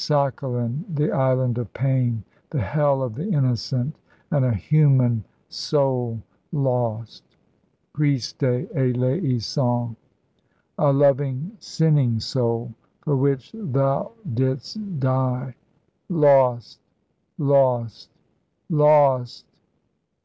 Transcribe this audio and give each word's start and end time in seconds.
Sakhalin, 0.00 0.84
the 0.88 1.10
island 1.10 1.58
of 1.58 1.72
pain, 1.72 2.22
the 2.50 2.60
hell 2.60 3.02
of 3.02 3.16
the 3.16 3.28
innocent, 3.30 3.98
and 4.30 4.44
a 4.44 4.54
human 4.54 5.24
soul 5.48 6.22
lost. 6.52 7.24
Christe 7.94 8.40
eleison! 8.44 9.96
A 10.78 10.92
loving, 10.92 11.50
sinning 11.58 12.20
soul 12.20 12.74
for 13.02 13.16
which 13.16 13.50
Thou 13.52 14.12
didst 14.34 15.00
die, 15.00 15.56
lost 16.08 16.78
lost 17.36 18.08
lost!" 18.70 19.46